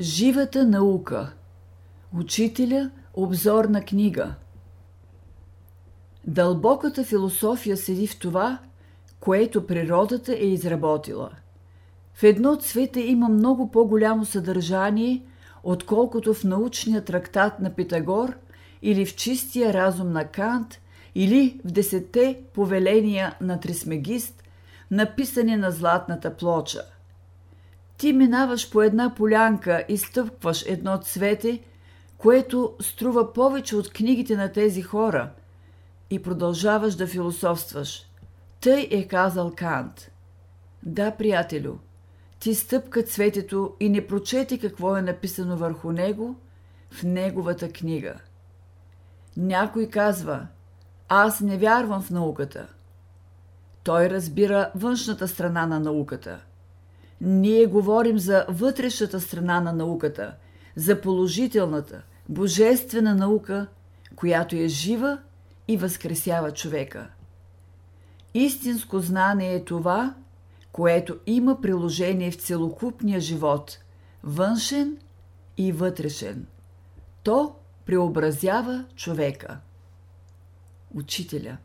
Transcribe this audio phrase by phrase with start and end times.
[0.00, 1.32] Живата наука.
[2.18, 4.34] Учителя обзор на книга.
[6.26, 8.58] Дълбоката философия седи в това,
[9.20, 11.30] което природата е изработила.
[12.14, 15.22] В едно цвете има много по-голямо съдържание,
[15.62, 18.36] отколкото в научния трактат на Питагор
[18.82, 20.80] или в чистия разум на Кант
[21.14, 24.42] или в десете повеления на Трисмегист,
[24.90, 26.82] написани на златната плоча–
[27.98, 31.62] ти минаваш по една полянка и стъпваш едно цвете,
[32.18, 35.30] което струва повече от книгите на тези хора,
[36.10, 38.02] и продължаваш да философстваш.
[38.60, 40.10] Тъй е казал Кант.
[40.82, 41.78] Да, приятелю,
[42.40, 46.36] ти стъпка цветето и не прочети какво е написано върху него
[46.90, 48.14] в неговата книга.
[49.36, 50.46] Някой казва,
[51.08, 52.66] аз не вярвам в науката.
[53.82, 56.40] Той разбира външната страна на науката–
[57.20, 60.34] ние говорим за вътрешната страна на науката,
[60.76, 63.66] за положителната, божествена наука,
[64.16, 65.18] която е жива
[65.68, 67.10] и възкресява човека.
[68.34, 70.14] Истинско знание е това,
[70.72, 73.78] което има приложение в целокупния живот,
[74.22, 74.96] външен
[75.56, 76.46] и вътрешен.
[77.22, 77.54] То
[77.86, 79.58] преобразява човека.
[80.94, 81.56] Учителя.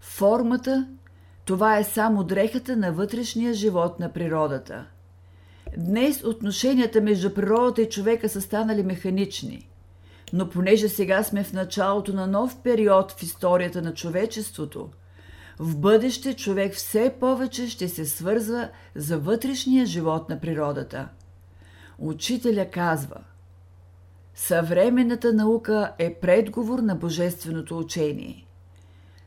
[0.00, 0.88] Формата
[1.48, 4.86] това е само дрехата на вътрешния живот на природата.
[5.76, 9.68] Днес отношенията между природата и човека са станали механични.
[10.32, 14.88] Но понеже сега сме в началото на нов период в историята на човечеството,
[15.58, 21.08] в бъдеще човек все повече ще се свързва за вътрешния живот на природата.
[21.98, 23.20] Учителя казва
[24.34, 28.44] Съвременната наука е предговор на божественото учение–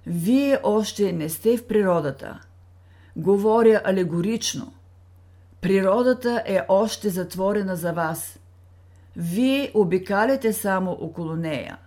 [0.06, 2.40] вие още не сте в природата.
[3.16, 4.74] Говоря алегорично.
[5.62, 8.40] Природата е още затворена за вас.
[9.16, 11.78] Вие обикаляте само около нея.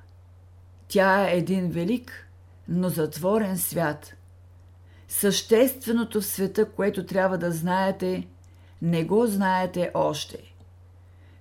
[0.88, 2.28] Тя е един велик,
[2.68, 4.14] но затворен свят.
[5.08, 8.26] Същественото в света, което трябва да знаете,
[8.82, 10.54] не го знаете още.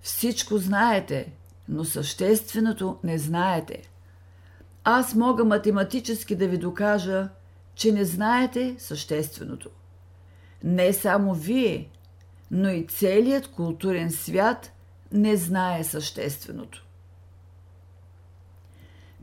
[0.02, 1.34] Всичко знаете,
[1.70, 3.82] но същественото не знаете–
[4.84, 7.30] аз мога математически да ви докажа,
[7.76, 9.70] че не знаете същественото.
[10.64, 11.90] Не само вие,
[12.52, 14.72] но и целият културен свят
[15.12, 16.86] не знае същественото.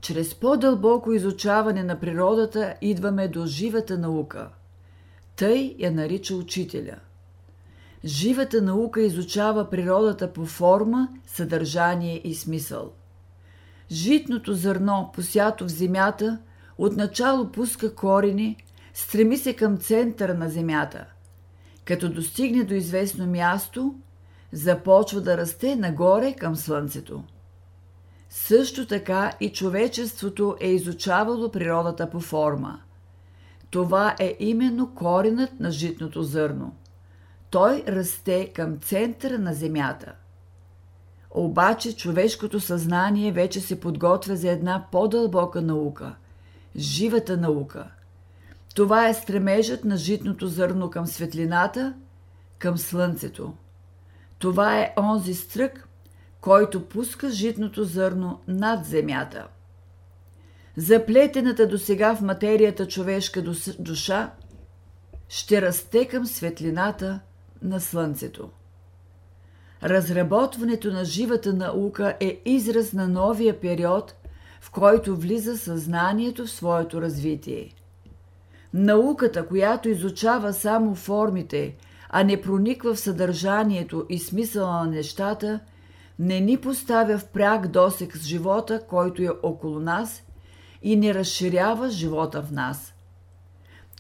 [0.01, 4.49] Чрез по-дълбоко изучаване на природата идваме до живата наука.
[5.37, 6.97] Тъй я нарича учителя.
[8.05, 12.93] Живата наука изучава природата по форма, съдържание и смисъл–
[13.93, 16.39] Житното зърно, посято в земята,
[16.79, 18.57] отначало пуска корени,
[18.95, 21.07] стреми се към центъра на земята.
[21.85, 23.95] Като достигне до известно място,
[24.53, 27.25] започва да расте нагоре към слънцето.
[28.31, 32.81] Също така и човечеството е изучавало природата по форма.
[33.71, 36.75] Това е именно коренът на житното зърно.
[37.51, 40.13] Той расте към центъра на земята.
[41.31, 46.15] Обаче човешкото съзнание вече се подготвя за една по-дълбока наука–
[46.77, 47.91] живата наука.
[48.75, 51.95] Това е стремежът на житното зърно към светлината,
[52.59, 53.55] към слънцето.
[54.39, 55.89] Това е онзи стрък,
[56.41, 59.49] който пуска житното зърно над земята.
[60.77, 63.43] Заплетената до сега в материята човешка
[63.79, 64.33] душа
[65.29, 67.21] ще расте към светлината
[67.63, 68.51] на слънцето.
[69.83, 74.15] Разработването на живата наука е израз на новия период,
[74.61, 77.75] в който влиза съзнанието в своето развитие.
[78.75, 81.77] Науката, която изучава само формите,
[82.11, 85.61] а не прониква в съдържанието и смисъла на нещата,
[86.19, 90.23] не ни поставя в пряк досек с живота, който е около нас
[90.83, 92.95] и не разширява живота в нас.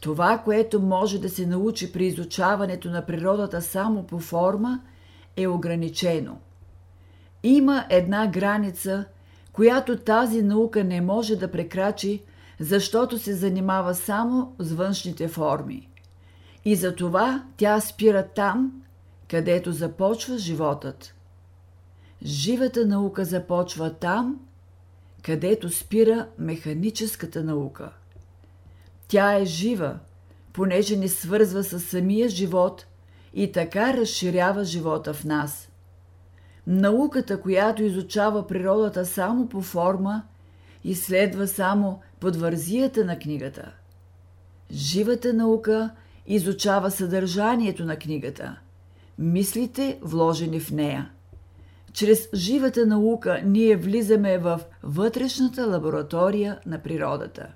[0.02, 4.80] Това, което може да се научи при изучаването на природата само по форма–
[5.36, 6.38] е ограничено.
[7.42, 9.04] Има една граница,
[9.52, 12.22] която тази наука не може да прекрачи,
[12.60, 15.88] защото се занимава само с външните форми.
[16.64, 18.82] И затова тя спира там,
[19.28, 21.14] където започва животът.
[22.22, 24.40] Живата наука започва там,
[25.22, 27.92] където спира механическата наука.
[29.08, 29.98] Тя е жива,
[30.52, 32.86] понеже ни свързва с самия живот
[33.34, 35.68] и така разширява живота в нас.
[36.66, 40.22] Науката, която изучава природата само по форма,
[40.84, 43.72] изследва само подвързията на книгата.
[44.70, 45.90] Живата наука
[46.26, 48.56] изучава съдържанието на книгата.
[49.18, 51.10] мислите, вложени в нея.
[51.92, 57.46] Чрез живата наука ние влизаме в вътрешната лаборатория на природата.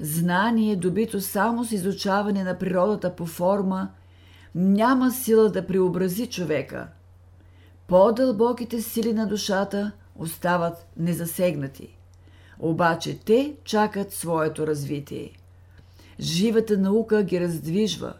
[0.00, 3.88] Знание, добито само с изучаване на природата по форма,
[4.58, 6.88] няма сила да преобрази човека.
[7.86, 11.96] По-дълбоките сили на душата остават незасегнати.
[12.58, 15.32] Обаче те чакат своето развитие.
[16.20, 18.14] Живата наука ги раздвижва.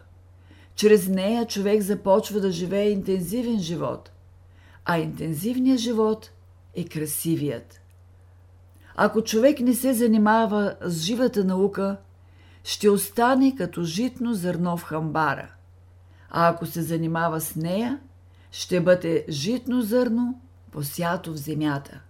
[0.75, 4.11] Чрез нея човек започва да живее интензивен живот,
[4.85, 6.31] а интензивният живот
[6.75, 7.81] е красивият.
[8.95, 11.97] Ако човек не се занимава с живата наука,
[12.63, 15.53] ще остане като житно зърно в хамбара,
[16.29, 17.99] а ако се занимава с нея,
[18.51, 20.41] ще бъде житно зърно,
[20.71, 22.01] посято в земята.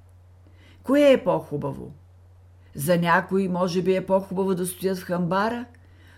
[0.83, 1.91] Кое е по-хубаво?
[2.75, 5.65] За някои може би е по-хубаво да стоят в хамбара,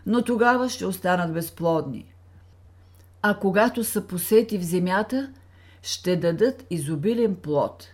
[0.06, 2.14] но тогава ще останат безплодни.
[3.22, 5.34] А когато са посети в земята,
[5.82, 7.88] ще дадат изобилен плод.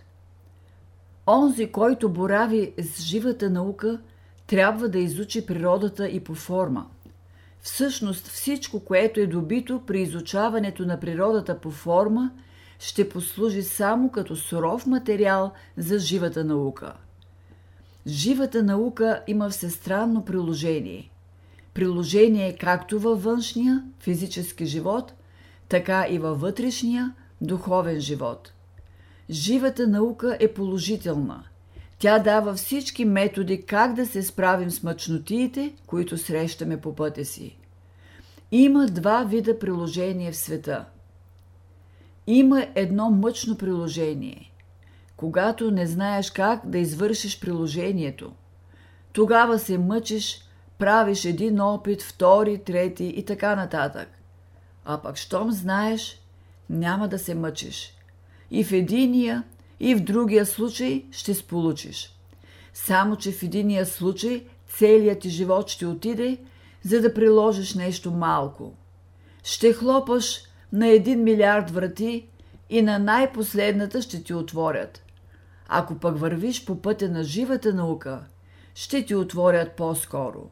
[1.26, 4.00] Онзи, който борави с живата наука,
[4.46, 6.86] трябва да изучи природата и по форма.
[7.72, 12.30] Всъщност всичко, което е добито при изучаването на природата по форма,
[12.78, 16.92] ще послужи само като суров материал за живата наука–
[18.08, 21.10] Живата наука има всестранно приложение.
[21.74, 25.12] Приложение както във външния, физически живот,
[25.68, 28.52] така и във вътрешния, духовен живот.
[29.30, 31.44] Живата наука е положителна.
[31.98, 37.58] Тя дава всички методи как да се справим с мъчнотиите, които срещаме по пътя си.
[38.52, 40.84] Има два вида приложения в света.
[42.26, 44.44] Има едно мъчно приложение–
[45.18, 48.32] когато не знаеш как да извършиш приложението.
[49.12, 50.40] Тогава се мъчиш,
[50.78, 54.08] правиш един опит, втори, трети и така нататък.
[54.84, 56.20] А пък щом знаеш,
[56.70, 57.92] няма да се мъчиш.
[58.50, 59.42] И в единия,
[59.80, 62.14] и в другия случай ще сполучиш.
[62.74, 66.38] Само, че в единия случай целият ти живот ще отиде,
[66.82, 68.74] за да приложиш нещо малко.
[69.44, 70.40] Ще хлопаш
[70.72, 72.26] на един милиард врати
[72.70, 75.02] и на най-последната ще ти отворят–
[75.68, 78.24] ако пък вървиш по пътя на живата наука,
[78.74, 80.50] ще ти отворят по-скоро.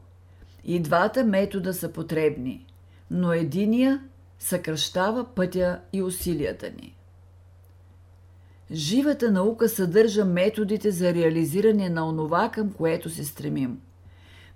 [0.63, 2.65] И двата метода са потребни,
[3.11, 4.03] но единия
[4.39, 6.96] съкръщава пътя и усилията ни.
[8.71, 13.79] Живата наука съдържа методите за реализиране на онова, към което се стремим.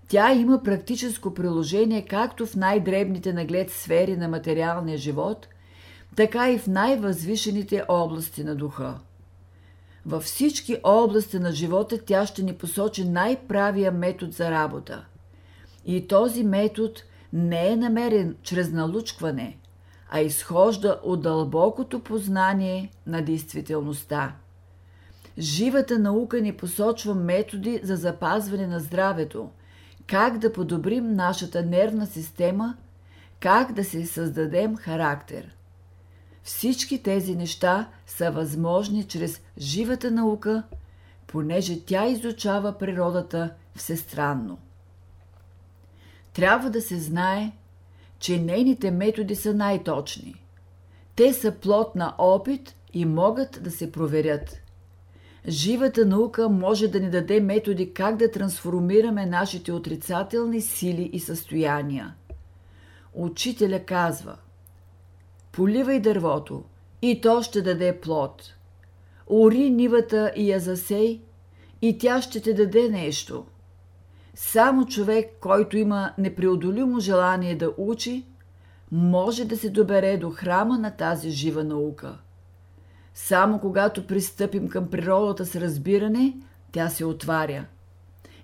[0.08, 5.48] Тя има практическо приложение както в най-дребните наглед сфери на материалния живот,
[6.16, 9.00] така и в най-възвишените области на духа–
[10.06, 15.06] във всички области на живота тя ще ни посочи най-правия метод за работа.
[15.86, 16.94] И този метод
[17.34, 19.58] не е намерен чрез налучкване,
[20.12, 24.36] а изхожда от дълбокото познание на действителността.
[25.38, 29.50] Живата наука ни посочва методи за запазване на здравето,
[30.08, 32.76] как да подобрим нашата нервна система,
[33.40, 35.56] как да се създадем характер–
[36.44, 40.64] всички тези неща са възможни чрез живата наука,
[41.28, 44.58] понеже тя изучава природата всестранно.
[46.34, 47.52] Трябва да се знае,
[48.22, 50.36] че нейните методи са най-точни.
[51.16, 54.58] Те са плод на опит и могат да се проверят.
[55.48, 62.16] Живата наука може да ни даде методи как да трансформираме нашите отрицателни сили и състояния.
[63.14, 64.38] Учителя казва–
[65.52, 66.64] Поливай дървото
[67.02, 68.54] и то ще даде плод.
[69.30, 71.22] Ори нивата и я засей
[71.82, 73.46] и тя ще ти даде нещо.
[74.34, 78.26] Само човек, който има непреодолимо желание да учи,
[78.92, 82.18] може да се добере до храма на тази жива наука.
[83.14, 86.38] Само когато пристъпим към природата с разбиране,
[86.72, 87.66] тя се отваря.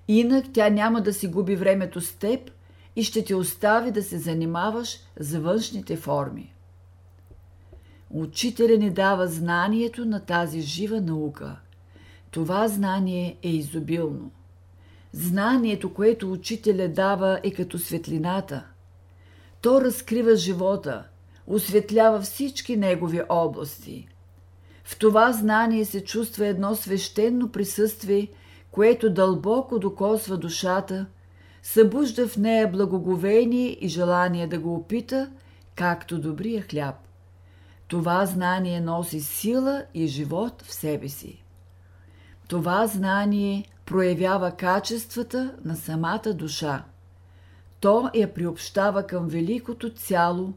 [0.07, 2.51] Инак тя няма да си губи времето с теб
[2.95, 6.53] и ще ти остави да се занимаваш с външните форми.
[8.09, 11.59] Учителя ни дава знанието на тази жива наука.
[12.31, 14.31] Това знание е изобилно.
[15.13, 18.65] Знанието, което учителя дава, е като светлината.
[19.61, 21.03] То разкрива живота,
[21.47, 24.07] осветлява всички негови области.
[24.83, 28.27] В това знание се чувства едно свещено присъствие,
[28.71, 31.05] което дълбоко докосва душата,
[31.63, 35.31] събужда в нея благоговение и желание да го опита,
[35.75, 36.95] както добрия хляб.
[37.87, 41.43] Това знание носи сила и живот в себе си.
[42.47, 46.83] Това знание проявява качествата на самата душа.
[47.79, 50.53] То я приобщава към великото цяло,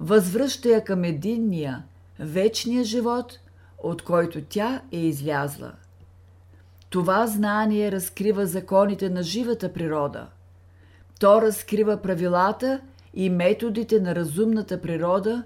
[0.00, 1.84] възвръща я към единния,
[2.18, 3.38] вечния живот,
[3.82, 5.72] от който тя е излязла.
[6.90, 10.26] Това знание разкрива законите на живата природа.
[11.20, 12.80] То разкрива правилата
[13.14, 15.42] и методите на разумната природа,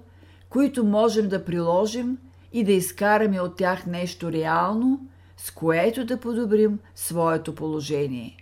[0.49, 2.19] които можем да приложим
[2.53, 8.37] и да изкараме от тях нещо реално, с което да подобрим своето положение.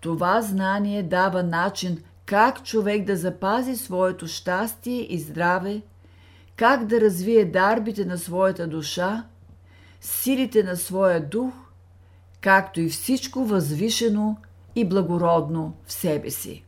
[0.00, 5.82] Това знание дава начин как човек да запази своето щастие и здраве,
[6.56, 9.24] как да развие дарбите на своята душа,
[10.00, 11.52] силите на своя дух,
[12.40, 14.36] както и всичко възвишено
[14.74, 16.64] и благородно в себе си.